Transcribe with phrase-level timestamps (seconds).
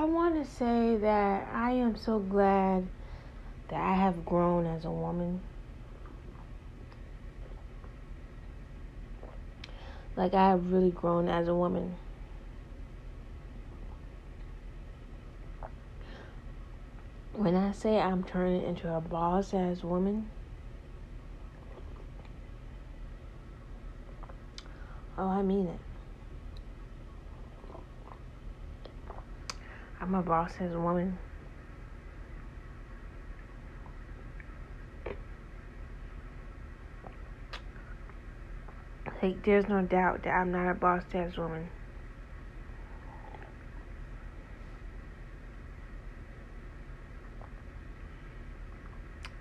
[0.00, 2.88] I want to say that I am so glad
[3.68, 5.42] that I have grown as a woman.
[10.16, 11.96] Like, I have really grown as a woman.
[17.34, 20.30] When I say I'm turning into a boss ass woman,
[25.18, 25.89] oh, I mean it.
[30.02, 31.18] I'm a boss ass woman.
[39.22, 41.68] Like, there's no doubt that I'm not a boss ass woman.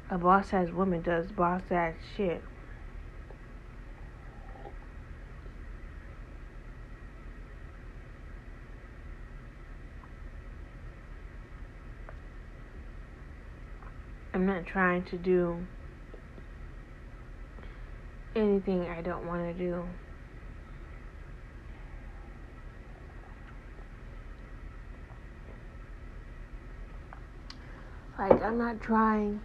[0.10, 2.44] A boss ass woman does boss ass shit.
[14.40, 15.68] I'm not trying to do
[18.38, 19.86] anything I don't want to do.
[28.18, 29.42] Like, I'm not trying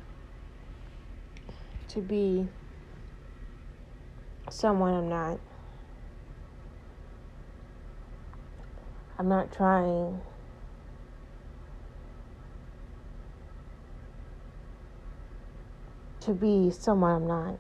[1.89, 2.47] to be
[4.49, 5.41] someone I'm not.
[9.19, 10.21] I'm not trying
[16.25, 17.59] to be someone I'm not.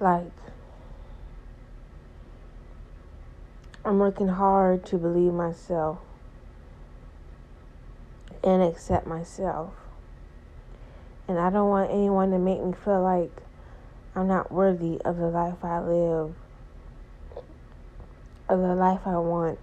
[0.00, 0.32] Like,
[3.84, 5.98] I'm working hard to believe myself
[8.42, 9.72] and accept myself.
[11.28, 13.30] And I don't want anyone to make me feel like
[14.16, 16.34] I'm not worthy of the life I live,
[18.48, 19.58] of the life I want.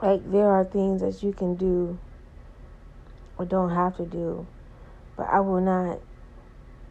[0.00, 1.98] Like, there are things that you can do
[3.38, 4.46] or don't have to do,
[5.16, 6.00] but I will not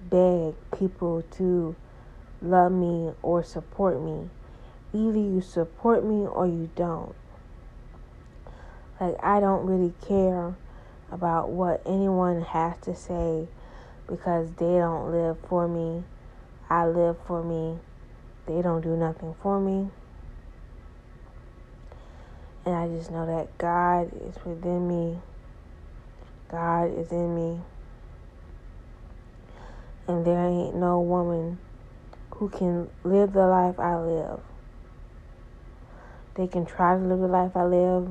[0.10, 1.76] beg people to
[2.42, 4.30] love me or support me.
[4.94, 7.14] Either you support me or you don't.
[9.00, 10.56] Like, I don't really care
[11.12, 13.48] about what anyone has to say
[14.08, 16.04] because they don't live for me.
[16.70, 17.80] I live for me.
[18.46, 19.90] They don't do nothing for me.
[22.66, 25.20] And I just know that God is within me.
[26.50, 27.62] God is in me.
[30.08, 31.58] And there ain't no woman
[32.32, 34.40] who can live the life I live.
[36.36, 38.10] They can try to live the life I live,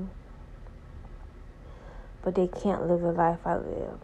[2.22, 4.00] but they can't live the life I live.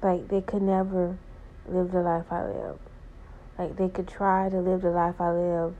[0.00, 1.18] Like, they could never
[1.68, 2.78] live the life I live.
[3.58, 5.74] Like, they could try to live the life I live,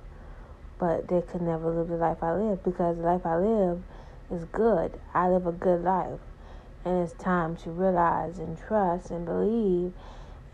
[0.79, 3.83] but they could never live the life I live because the life I live
[4.31, 4.99] is good.
[5.15, 6.21] I live a good life.
[6.85, 9.93] And it's time to realize and trust and believe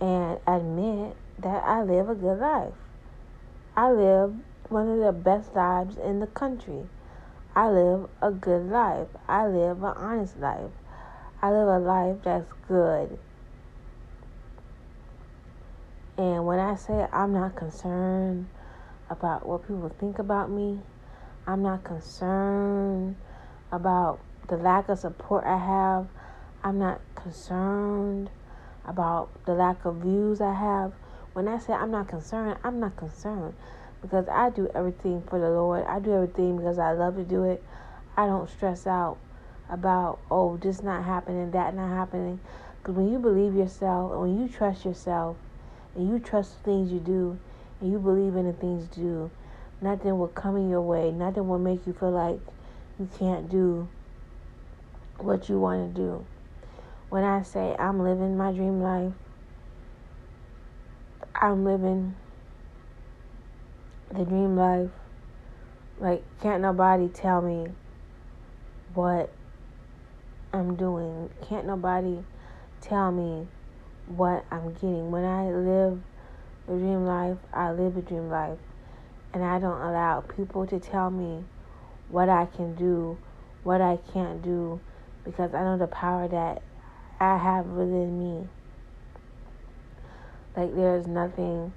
[0.01, 2.75] and admit that I live a good life.
[3.77, 4.35] I live
[4.69, 6.85] one of the best lives in the country.
[7.55, 9.09] I live a good life.
[9.27, 10.71] I live an honest life.
[11.43, 13.19] I live a life that's good.
[16.17, 18.47] And when I say I'm not concerned
[19.09, 20.81] about what people think about me,
[21.47, 23.17] I'm not concerned
[23.73, 26.07] about the lack of support I have.
[26.63, 28.31] I'm not concerned
[28.85, 30.93] about the lack of views I have.
[31.33, 33.55] When I say I'm not concerned, I'm not concerned
[34.03, 35.85] because I do everything for the Lord.
[35.87, 37.65] I do everything because I love to do it.
[38.17, 39.19] I don't stress out
[39.71, 42.41] about, oh, this not happening, that not happening.
[42.79, 45.37] Because when you believe yourself, when you trust yourself,
[45.95, 47.39] and you trust the things you do,
[47.81, 49.31] and you believe in the things you do,
[49.81, 51.11] nothing will come in your way.
[51.11, 52.41] Nothing will make you feel like
[52.99, 53.89] you can't do
[55.19, 56.27] what you want to do.
[57.11, 59.13] When I say I'm living my dream life,
[61.35, 62.15] I'm living
[64.13, 64.91] the dream life.
[65.99, 67.67] Like, can't nobody tell me
[68.95, 69.29] what
[70.53, 71.31] I'm doing.
[71.49, 72.23] Can't nobody
[72.81, 73.49] tell me
[74.07, 75.11] what I'm getting.
[75.11, 76.01] When I live
[76.69, 78.59] the dream life, I live a dream life.
[79.35, 81.43] And I don't allow people to tell me
[82.09, 83.19] what I can do,
[83.65, 84.79] what I can't do,
[85.25, 86.63] because I know the power that
[87.21, 88.49] I have within me.
[90.57, 91.75] Like, there's nothing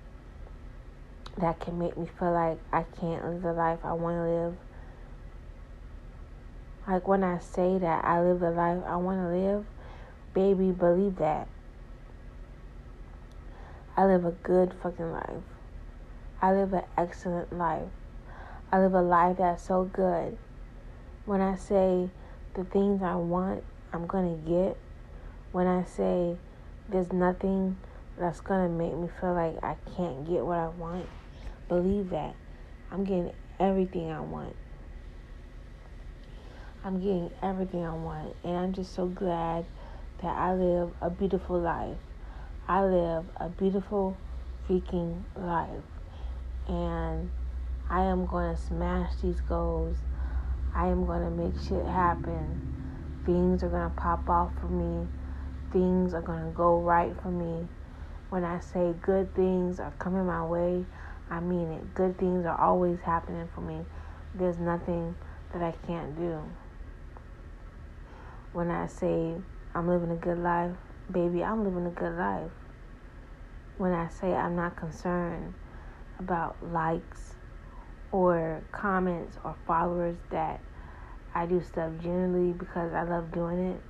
[1.38, 4.56] that can make me feel like I can't live the life I want to live.
[6.88, 9.66] Like, when I say that I live the life I want to live,
[10.34, 11.50] baby, believe that.
[13.98, 15.44] I live a good fucking life.
[16.42, 17.90] I live an excellent life.
[18.72, 20.38] I live a life that's so good.
[21.26, 22.10] When I say
[22.54, 24.78] the things I want, I'm going to get.
[25.54, 26.36] When I say
[26.90, 27.78] there's nothing
[28.18, 31.08] that's going to make me feel like I can't get what I want,
[31.70, 32.36] believe that.
[32.92, 34.56] I'm getting everything I want.
[36.84, 38.36] I'm getting everything I want.
[38.44, 39.66] And I'm just so glad
[40.24, 41.98] that I live a beautiful life.
[42.68, 44.18] I live a beautiful
[44.68, 45.84] freaking life.
[46.68, 47.30] And
[47.92, 49.98] I am going to smash these goals.
[50.74, 53.24] I am going to make shit happen.
[53.24, 55.08] Things are going to pop off for me.
[55.74, 57.68] Things are going to go right for me.
[58.30, 60.86] When I say good things are coming my way,
[61.32, 61.96] I mean it.
[61.96, 63.82] Good things are always happening for me.
[64.36, 65.16] There's nothing
[65.52, 66.44] that I can't do.
[68.52, 69.36] When I say
[69.74, 70.76] I'm living a good life,
[71.12, 72.52] baby, I'm living a good life.
[73.78, 75.56] When I say I'm not concerned
[76.20, 77.34] about likes
[78.12, 80.62] or comments or followers that
[81.34, 83.82] I do stuff generally because I love doing it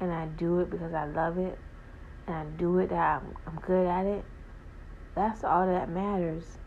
[0.00, 1.58] and I do it because I love it
[2.26, 4.24] and I do it that I'm, I'm good at it.
[5.16, 6.58] That's all that matters.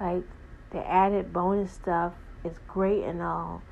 [0.00, 0.22] Like
[0.70, 2.12] the added bonus stuff
[2.44, 3.64] is great and all,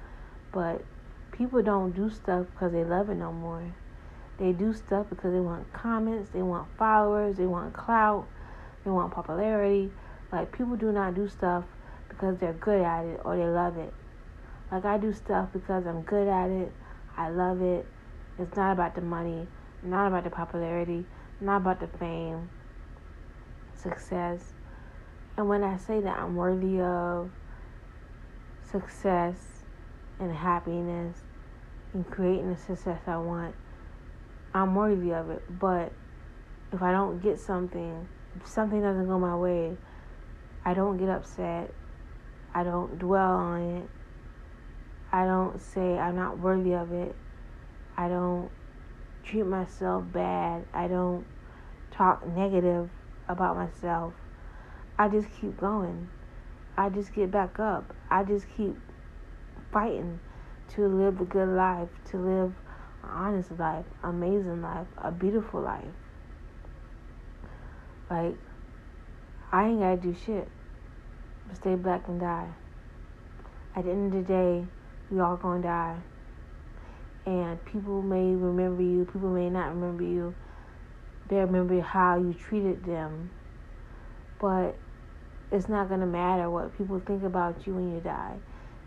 [0.52, 0.84] but
[1.32, 3.74] people don't do stuff because they love it no more.
[4.38, 8.28] They do stuff because they want comments, they want followers, they want clout,
[8.84, 9.90] they want popularity.
[10.32, 11.64] Like people do not do stuff
[12.08, 13.94] because they're good at it or they love it.
[14.72, 16.72] Like I do stuff because I'm good at it,
[17.16, 17.86] I love it.
[18.38, 19.46] It's not about the money,
[19.82, 21.04] not about the popularity,
[21.40, 22.50] not about the fame,
[23.76, 24.52] success.
[25.36, 27.30] And when I say that I'm worthy of
[28.70, 29.36] success
[30.18, 31.18] and happiness
[31.92, 33.54] and creating the success I want,
[34.52, 35.42] I'm worthy of it.
[35.60, 35.92] But
[36.72, 38.08] if I don't get something,
[38.40, 39.76] if something doesn't go my way,
[40.64, 41.72] I don't get upset.
[42.52, 43.88] I don't dwell on it.
[45.12, 47.14] I don't say I'm not worthy of it.
[47.96, 48.50] I don't
[49.22, 50.64] treat myself bad.
[50.72, 51.24] I don't
[51.90, 52.90] talk negative
[53.28, 54.12] about myself.
[54.98, 56.08] I just keep going.
[56.76, 57.94] I just get back up.
[58.10, 58.74] I just keep
[59.72, 60.20] fighting
[60.74, 62.52] to live a good life, to live
[63.02, 65.84] an honest life, amazing life, a beautiful life.
[68.10, 68.36] Like,
[69.52, 70.48] I ain't gotta do shit
[71.46, 72.48] but stay black and die.
[73.76, 74.64] At the end of the day,
[75.10, 75.96] we all gonna die.
[77.26, 80.34] And people may remember you, people may not remember you.
[81.28, 83.30] They remember how you treated them.
[84.40, 84.76] But
[85.50, 88.36] it's not gonna matter what people think about you when you die.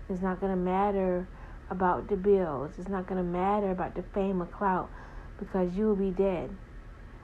[0.10, 1.28] It's not gonna matter
[1.69, 2.74] about the bills.
[2.78, 4.92] It's not gonna matter about the fame or clout
[5.39, 6.50] because you will be dead.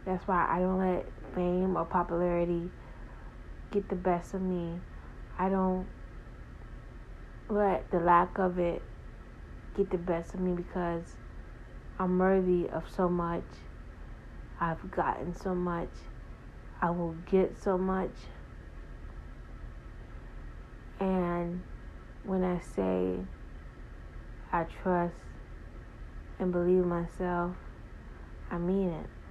[0.06, 1.06] That's why I don't let
[1.36, 2.70] fame or popularity
[3.72, 4.80] get the best of me.
[5.38, 5.88] I don't
[7.50, 8.82] let the lack of it
[9.76, 11.04] get the best of me because
[12.00, 13.44] I'm worthy of so much.
[14.60, 15.90] I've gotten so much.
[16.82, 18.12] I will get so much.
[21.00, 21.62] And
[22.24, 23.18] when I say
[24.52, 25.16] I trust
[26.40, 27.56] and believe myself,
[28.52, 29.23] I mean it.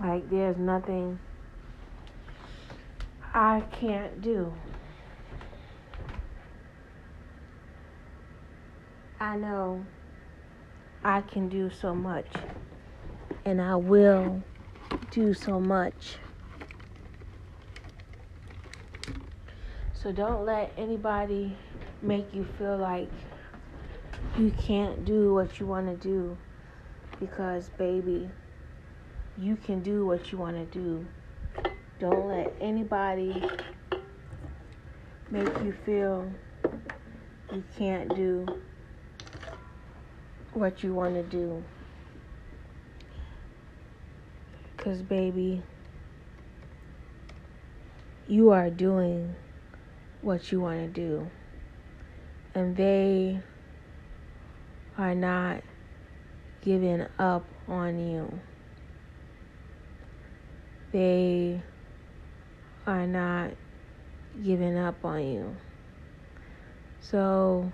[0.00, 1.18] Like, there's nothing
[3.34, 4.52] I can't do.
[9.20, 9.84] I know
[11.02, 12.26] I can do so much,
[13.44, 14.42] and I will
[15.10, 16.18] do so much.
[19.92, 21.56] So don't let anybody
[22.02, 23.10] make you feel like
[24.38, 26.38] you can't do what you want to do
[27.18, 28.30] because, baby,
[29.40, 31.06] you can do what you want to do.
[32.00, 33.40] Don't let anybody
[35.30, 36.28] make you feel
[37.52, 38.46] you can't do
[40.54, 41.62] what you want to do.
[44.76, 45.62] Because, baby,
[48.26, 49.36] you are doing
[50.20, 51.30] what you want to do.
[52.56, 53.38] And they
[54.96, 55.62] are not
[56.60, 58.40] giving up on you
[60.92, 61.60] they
[62.86, 63.50] are not
[64.42, 65.56] giving up on you.
[67.00, 67.72] So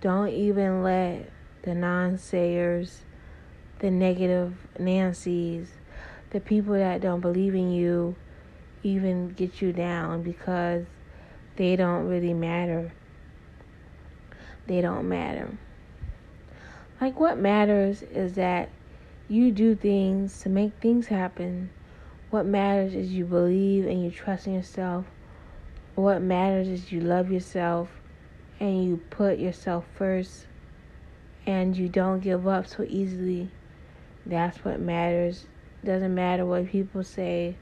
[0.00, 1.30] don't even let
[1.62, 3.02] the non-sayers,
[3.80, 5.68] the negative Nancy's,
[6.30, 8.14] the people that don't believe in you
[8.82, 10.86] even get you down because
[11.56, 12.92] they don't really matter.
[14.66, 15.56] They don't matter.
[17.00, 18.70] Like, what matters is that
[19.28, 21.70] you do things to make things happen.
[22.30, 25.06] What matters is you believe and you trust in yourself.
[25.94, 27.88] What matters is you love yourself
[28.58, 30.46] and you put yourself first
[31.46, 33.48] and you don't give up so easily.
[34.26, 35.46] That's what matters.
[35.84, 37.56] Doesn't matter what people say.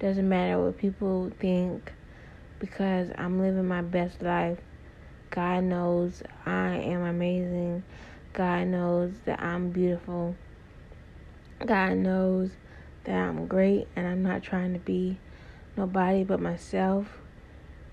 [0.00, 1.92] Doesn't matter what people think
[2.58, 4.58] because I'm living my best life.
[5.30, 7.82] God knows I am amazing.
[8.32, 10.34] God knows that I'm beautiful.
[11.64, 12.50] God knows
[13.04, 15.18] that I'm great and I'm not trying to be
[15.76, 17.06] nobody but myself.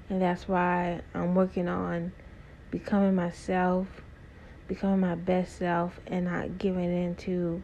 [0.09, 2.11] And that's why I'm working on
[2.71, 3.87] becoming myself,
[4.67, 7.61] becoming my best self, and not giving in to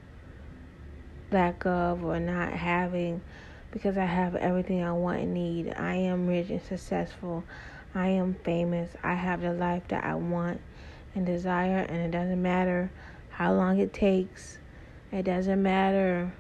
[1.32, 3.22] lack of or not having
[3.72, 5.74] because I have everything I want and need.
[5.76, 7.44] I am rich and successful.
[7.94, 8.92] I am famous.
[9.04, 10.62] I have the life that I want
[11.14, 12.92] and desire, and it doesn't matter
[13.30, 14.60] how long it takes.
[15.12, 16.32] It doesn't matter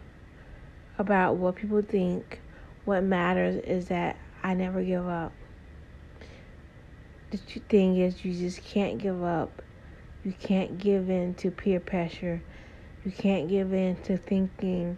[0.97, 2.41] about what people think.
[2.85, 5.31] What matters is that I never give up.
[7.31, 9.61] The thing is, you just can't give up.
[10.23, 12.41] You can't give in to peer pressure.
[13.03, 14.97] You can't give in to thinking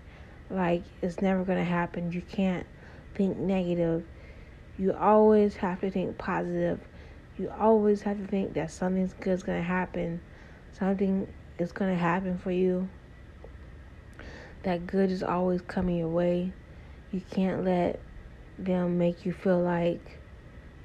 [0.50, 2.12] like it's never going to happen.
[2.12, 2.66] You can't
[3.16, 4.06] think negative.
[4.78, 6.80] You always have to think positive.
[7.38, 10.22] You always have to think that something's good is going to happen.
[10.72, 11.28] Something
[11.58, 12.88] is going to happen for you.
[14.68, 16.52] That good is always coming your way.
[17.14, 18.02] You can't let
[18.60, 20.20] them make you feel like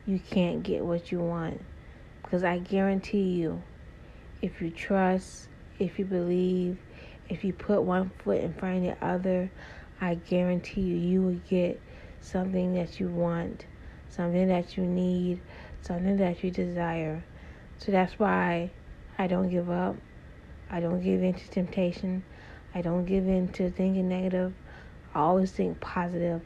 [0.06, 1.60] you can't get what you want.
[2.22, 3.60] Because I guarantee you,
[4.40, 5.48] if you trust,
[5.80, 6.78] if you believe,
[7.28, 9.50] if you put one foot in front of the other,
[10.00, 11.80] I guarantee you, you will get
[12.20, 13.66] something that you want,
[14.10, 15.40] something that you need,
[15.80, 17.24] something that you desire.
[17.78, 18.70] So that's why
[19.18, 19.96] I don't give up.
[20.70, 22.22] I don't give in to temptation.
[22.74, 24.54] I don't give in to thinking negative.
[25.14, 26.40] I always think positive.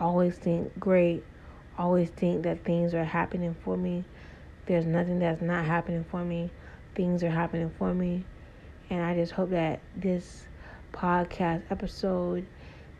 [0.00, 1.22] Always think great.
[1.76, 4.04] Always think that things are happening for me.
[4.66, 6.50] There's nothing that's not happening for me.
[6.94, 8.24] Things are happening for me.
[8.90, 10.44] And I just hope that this
[10.92, 12.46] podcast episode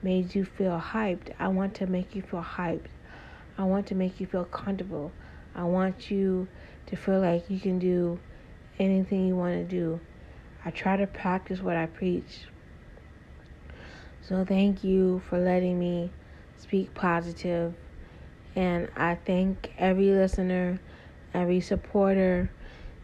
[0.02, 1.32] made you feel hyped.
[1.38, 2.86] I want to make you feel hyped.
[3.56, 5.10] I want to make you feel comfortable.
[5.54, 6.46] I want you
[6.86, 8.18] to feel like you can do
[8.78, 10.00] anything you want to do.
[10.64, 12.44] I try to practice what I preach.
[14.28, 16.10] So thank you for letting me
[16.58, 17.72] speak positive.
[18.54, 20.80] And I thank every listener,
[21.32, 22.50] every supporter,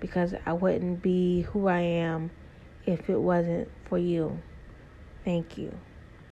[0.01, 2.31] because I wouldn't be who I am
[2.85, 4.39] if it wasn't for you.
[5.25, 5.73] Thank you.